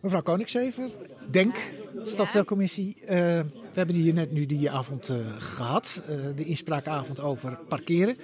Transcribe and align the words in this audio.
Mevrouw 0.00 0.22
Koningszever, 0.22 0.90
Denk, 1.30 1.56
Stadsdeelcommissie. 2.02 2.96
Uh, 3.02 3.08
we 3.08 3.44
hebben 3.72 3.94
hier 3.94 4.12
net 4.12 4.32
nu 4.32 4.46
die 4.46 4.70
avond 4.70 5.10
uh, 5.10 5.16
gehad, 5.38 6.02
uh, 6.10 6.16
de 6.36 6.44
inspraakavond 6.44 7.20
over 7.20 7.58
parkeren. 7.68 8.16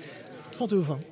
Wat 0.45 0.57
vond 0.57 0.73
u 0.73 0.77
ervan? 0.77 1.03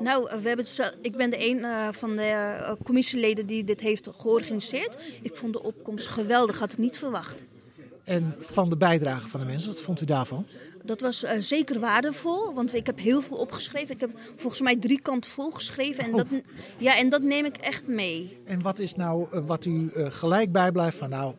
Nou, 0.00 0.40
we 0.42 0.48
hebben 0.48 0.66
ik 1.02 1.16
ben 1.16 1.30
de 1.30 1.48
een 1.48 1.94
van 1.94 2.16
de 2.16 2.76
commissieleden 2.84 3.46
die 3.46 3.64
dit 3.64 3.80
heeft 3.80 4.08
georganiseerd. 4.18 4.98
Ik 5.22 5.36
vond 5.36 5.52
de 5.52 5.62
opkomst 5.62 6.06
geweldig, 6.06 6.58
had 6.58 6.72
ik 6.72 6.78
niet 6.78 6.98
verwacht. 6.98 7.44
En 8.06 8.34
van 8.38 8.68
de 8.68 8.76
bijdrage 8.76 9.28
van 9.28 9.40
de 9.40 9.46
mensen, 9.46 9.68
wat 9.68 9.80
vond 9.80 10.00
u 10.00 10.04
daarvan? 10.04 10.46
Dat 10.82 11.00
was 11.00 11.24
uh, 11.24 11.30
zeker 11.38 11.80
waardevol, 11.80 12.54
want 12.54 12.74
ik 12.74 12.86
heb 12.86 12.98
heel 12.98 13.22
veel 13.22 13.36
opgeschreven. 13.36 13.94
Ik 13.94 14.00
heb 14.00 14.10
volgens 14.36 14.62
mij 14.62 14.76
drie 14.76 15.00
kanten 15.00 15.30
volgeschreven. 15.30 16.04
En, 16.04 16.10
oh. 16.10 16.16
dat, 16.16 16.26
ja, 16.78 16.96
en 16.96 17.08
dat 17.08 17.22
neem 17.22 17.44
ik 17.44 17.56
echt 17.56 17.86
mee. 17.86 18.38
En 18.44 18.62
wat 18.62 18.78
is 18.78 18.94
nou 18.94 19.26
uh, 19.32 19.46
wat 19.46 19.64
u 19.64 19.90
uh, 19.96 20.06
gelijk 20.10 20.52
bijblijft 20.52 20.98
van 20.98 21.10
nou, 21.10 21.34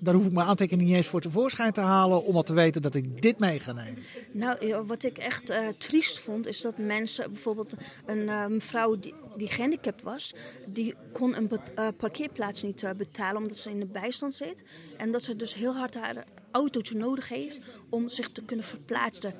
daar 0.00 0.14
hoef 0.14 0.26
ik 0.26 0.32
mijn 0.32 0.46
aantekening 0.46 0.88
niet 0.88 0.96
eens 0.96 1.06
voor 1.06 1.20
tevoorschijn 1.20 1.72
te 1.72 1.80
halen 1.80 2.24
om 2.24 2.36
al 2.36 2.42
te 2.42 2.54
weten 2.54 2.82
dat 2.82 2.94
ik 2.94 3.22
dit 3.22 3.38
mee 3.38 3.60
ga 3.60 3.72
nemen. 3.72 4.02
Nou, 4.32 4.82
wat 4.86 5.04
ik 5.04 5.18
echt 5.18 5.50
uh, 5.50 5.68
triest 5.78 6.18
vond, 6.18 6.46
is 6.46 6.60
dat 6.60 6.78
mensen, 6.78 7.32
bijvoorbeeld 7.32 7.74
een 8.06 8.22
uh, 8.22 8.46
mevrouw 8.46 8.98
die, 8.98 9.14
die 9.36 9.48
gehandicapt 9.48 10.02
was, 10.02 10.34
die 10.66 10.94
kon 11.12 11.36
een 11.36 11.50
parkeerplaats 11.96 12.62
niet 12.62 12.86
betalen 12.96 13.42
omdat 13.42 13.56
ze 13.56 13.70
in 13.70 13.80
de 13.80 13.86
bijstand 13.86 14.34
zit. 14.34 14.62
En 14.96 15.12
dat 15.12 15.22
ze 15.22 15.36
dus 15.36 15.54
heel 15.54 15.74
hard 15.74 15.94
haar 15.94 16.24
autootje 16.50 16.96
nodig 16.96 17.28
heeft 17.28 17.60
om 17.90 18.08
zich 18.08 18.30
te 18.30 18.42
kunnen 18.42 18.66
verplaatsen. 18.66 19.34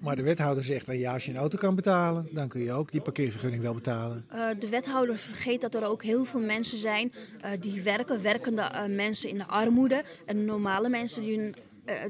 Maar 0.00 0.16
de 0.16 0.22
wethouder 0.22 0.64
zegt, 0.64 0.86
well, 0.86 0.98
ja, 0.98 1.12
als 1.12 1.24
je 1.24 1.30
een 1.30 1.36
auto 1.36 1.58
kan 1.58 1.74
betalen, 1.74 2.28
dan 2.30 2.48
kun 2.48 2.60
je 2.60 2.72
ook 2.72 2.92
die 2.92 3.00
parkeervergunning 3.00 3.62
wel 3.62 3.74
betalen. 3.74 4.24
Uh, 4.34 4.48
de 4.58 4.68
wethouder 4.68 5.18
vergeet 5.18 5.60
dat 5.60 5.74
er 5.74 5.84
ook 5.84 6.02
heel 6.02 6.24
veel 6.24 6.40
mensen 6.40 6.78
zijn 6.78 7.12
uh, 7.44 7.50
die 7.60 7.82
werken, 7.82 8.22
werkende 8.22 8.62
uh, 8.62 8.96
mensen 8.96 9.28
in 9.28 9.38
de 9.38 9.46
armoede. 9.46 10.02
En 10.26 10.44
normale 10.44 10.88
mensen 10.88 11.22
die, 11.22 11.38
een, 11.38 11.54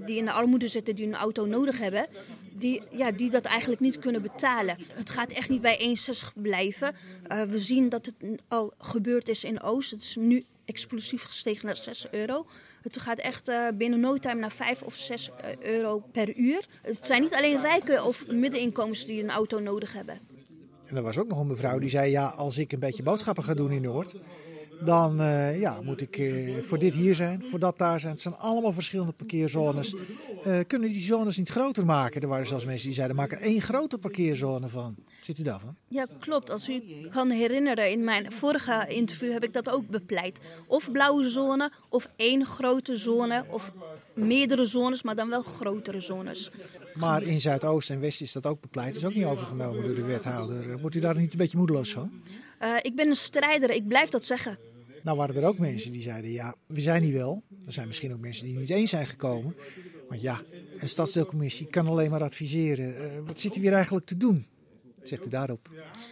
die 0.06 0.16
in 0.16 0.24
de 0.24 0.32
armoede 0.32 0.68
zitten, 0.68 0.94
die 0.94 1.06
een 1.06 1.14
auto 1.14 1.46
nodig 1.46 1.78
hebben, 1.78 2.06
die, 2.52 2.82
ja, 2.90 3.10
die 3.10 3.30
dat 3.30 3.44
eigenlijk 3.44 3.80
niet 3.80 3.98
kunnen 3.98 4.22
betalen. 4.22 4.76
Het 4.92 5.10
gaat 5.10 5.30
echt 5.30 5.48
niet 5.48 5.60
bij 5.60 5.96
1,60 6.12 6.32
blijven. 6.34 6.94
we 7.48 7.58
zien 7.58 7.88
dat 7.88 8.06
het 8.06 8.14
al 8.48 8.72
gebeurd 8.78 9.28
is 9.28 9.44
in 9.44 9.62
Oost. 9.62 9.90
Het 9.90 10.02
is 10.02 10.16
nu 10.16 10.44
explosief 10.70 11.22
gestegen 11.22 11.66
naar 11.66 11.76
6 11.76 12.06
euro. 12.10 12.46
Het 12.82 12.98
gaat 12.98 13.18
echt 13.18 13.48
uh, 13.48 13.68
binnen 13.74 14.00
no 14.00 14.18
time 14.18 14.40
naar 14.40 14.52
5 14.52 14.82
of 14.82 14.94
6 14.94 15.30
uh, 15.30 15.56
euro 15.62 16.02
per 16.12 16.36
uur. 16.36 16.66
Het 16.82 17.06
zijn 17.06 17.22
niet 17.22 17.34
alleen 17.34 17.60
rijke 17.60 18.04
of 18.04 18.26
middeninkomens 18.26 19.04
die 19.04 19.22
een 19.22 19.30
auto 19.30 19.58
nodig 19.58 19.92
hebben. 19.92 20.18
En 20.86 20.96
er 20.96 21.02
was 21.02 21.18
ook 21.18 21.28
nog 21.28 21.38
een 21.38 21.46
mevrouw 21.46 21.78
die 21.78 21.88
zei: 21.88 22.10
Ja, 22.10 22.26
als 22.26 22.58
ik 22.58 22.72
een 22.72 22.78
beetje 22.78 23.02
boodschappen 23.02 23.44
ga 23.44 23.54
doen 23.54 23.72
in 23.72 23.82
Noord 23.82 24.16
dan 24.84 25.20
uh, 25.20 25.60
ja, 25.60 25.80
moet 25.82 26.00
ik 26.00 26.18
uh, 26.18 26.62
voor 26.62 26.78
dit 26.78 26.94
hier 26.94 27.14
zijn, 27.14 27.44
voor 27.44 27.58
dat 27.58 27.78
daar 27.78 28.00
zijn. 28.00 28.12
Het 28.12 28.20
zijn 28.20 28.34
allemaal 28.34 28.72
verschillende 28.72 29.12
parkeerzones. 29.12 29.94
Uh, 30.46 30.58
kunnen 30.66 30.88
die 30.88 31.04
zones 31.04 31.36
niet 31.36 31.48
groter 31.48 31.86
maken? 31.86 32.20
Er 32.20 32.28
waren 32.28 32.46
zelfs 32.46 32.64
mensen 32.64 32.86
die 32.86 32.94
zeiden, 32.94 33.16
maak 33.16 33.32
er 33.32 33.40
één 33.40 33.60
grote 33.60 33.98
parkeerzone 33.98 34.68
van. 34.68 34.94
Zit 35.20 35.38
u 35.38 35.42
daarvan? 35.42 35.76
Ja, 35.88 36.06
klopt. 36.18 36.50
Als 36.50 36.68
u 36.68 36.82
kan 37.10 37.30
herinneren, 37.30 37.90
in 37.90 38.04
mijn 38.04 38.32
vorige 38.32 38.84
interview 38.88 39.32
heb 39.32 39.44
ik 39.44 39.52
dat 39.52 39.70
ook 39.70 39.88
bepleit. 39.88 40.40
Of 40.66 40.90
blauwe 40.90 41.28
zone, 41.28 41.72
of 41.88 42.08
één 42.16 42.44
grote 42.44 42.96
zone, 42.96 43.44
of 43.50 43.72
meerdere 44.14 44.66
zones, 44.66 45.02
maar 45.02 45.16
dan 45.16 45.28
wel 45.28 45.42
grotere 45.42 46.00
zones. 46.00 46.50
Maar 46.94 47.22
in 47.22 47.40
Zuidoost 47.40 47.90
en 47.90 48.00
West 48.00 48.20
is 48.20 48.32
dat 48.32 48.46
ook 48.46 48.60
bepleit. 48.60 48.96
is 48.96 49.04
ook 49.04 49.14
niet 49.14 49.24
overgenomen 49.24 49.82
door 49.82 49.94
de 49.94 50.04
wethouder. 50.04 50.80
Wordt 50.80 50.96
u 50.96 51.00
daar 51.00 51.16
niet 51.16 51.32
een 51.32 51.38
beetje 51.38 51.56
moedeloos 51.56 51.92
van? 51.92 52.10
Uh, 52.62 52.76
ik 52.82 52.94
ben 52.94 53.08
een 53.08 53.16
strijder, 53.16 53.70
ik 53.70 53.88
blijf 53.88 54.08
dat 54.08 54.24
zeggen. 54.24 54.58
Nou 55.02 55.16
waren 55.16 55.36
er 55.36 55.44
ook 55.44 55.58
mensen 55.58 55.92
die 55.92 56.02
zeiden, 56.02 56.30
ja, 56.30 56.54
we 56.66 56.80
zijn 56.80 57.02
hier 57.02 57.12
wel. 57.12 57.42
Er 57.66 57.72
zijn 57.72 57.86
misschien 57.86 58.12
ook 58.12 58.20
mensen 58.20 58.44
die 58.44 58.58
niet 58.58 58.70
eens 58.70 58.90
zijn 58.90 59.06
gekomen. 59.06 59.56
Maar 60.08 60.18
ja, 60.18 60.40
een 60.78 60.88
stadsdeelcommissie 60.88 61.66
kan 61.66 61.86
alleen 61.86 62.10
maar 62.10 62.22
adviseren. 62.22 62.94
Uh, 62.94 63.26
wat 63.26 63.40
zit 63.40 63.56
u 63.56 63.60
hier 63.60 63.72
eigenlijk 63.72 64.06
te 64.06 64.16
doen? 64.16 64.46
Zegt 65.02 65.26
u 65.26 65.28
daarop? 65.28 65.68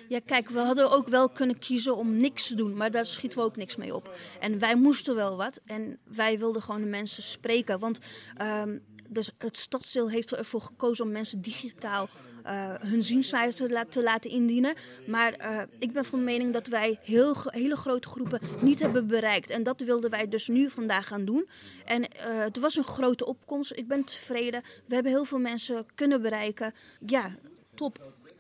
Ja, 0.09 0.21
kijk, 0.27 0.49
we 0.49 0.59
hadden 0.59 0.91
ook 0.91 1.09
wel 1.09 1.29
kunnen 1.29 1.59
kiezen 1.59 1.97
om 1.97 2.17
niks 2.17 2.49
te 2.49 2.55
doen, 2.55 2.77
maar 2.77 2.91
daar 2.91 3.07
schieten 3.07 3.39
we 3.39 3.45
ook 3.45 3.57
niks 3.57 3.77
mee 3.77 3.95
op. 3.95 4.17
En 4.41 4.59
wij 4.59 4.77
moesten 4.77 5.15
wel 5.15 5.37
wat 5.37 5.61
en 5.65 5.99
wij 6.05 6.39
wilden 6.39 6.63
gewoon 6.63 6.81
de 6.81 6.87
mensen 6.87 7.23
spreken. 7.23 7.79
Want 7.79 7.99
um, 8.43 8.83
dus 9.09 9.31
het 9.39 9.57
stadsdeel 9.57 10.11
heeft 10.11 10.35
ervoor 10.35 10.61
gekozen 10.61 11.05
om 11.05 11.13
mensen 11.13 11.41
digitaal 11.41 12.09
uh, 12.47 12.75
hun 12.75 13.03
zienswijze 13.03 13.57
te, 13.57 13.73
la 13.73 13.85
te, 13.85 14.03
laten 14.03 14.31
indienen. 14.31 14.75
Maar 15.07 15.35
uh, 15.41 15.63
ik 15.79 15.93
ben 15.93 16.05
van 16.05 16.25
mening 16.25 16.53
dat 16.53 16.67
wij 16.67 16.99
heel, 17.03 17.35
hele 17.45 17.77
grote 17.77 18.09
groepen 18.09 18.41
niet 18.61 18.79
hebben 18.79 19.07
bereikt. 19.07 19.51
En 19.51 19.63
dat 19.63 19.81
wilden 19.81 20.11
wij 20.11 20.29
dus 20.29 20.49
nu 20.49 20.71
vandaag 20.71 21.07
gaan 21.07 21.25
doen. 21.25 21.49
En 21.85 22.03
uh, 22.03 22.09
het 22.21 22.59
was 22.59 22.77
een 22.77 22.85
grote 22.85 23.27
opkomst. 23.27 23.73
Ik 23.75 23.89
ben 23.89 24.05
tevreden. 24.05 24.63
We 24.87 24.95
hebben 24.95 25.13
heel 25.13 25.25
veel 25.25 25.39
mensen 25.39 25.87
kunnen 25.95 26.23
bereiken. 26.23 26.75
Ja, 27.07 27.37
top. 27.75 28.17